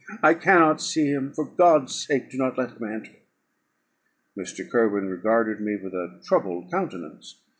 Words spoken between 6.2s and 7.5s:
troubled countenance.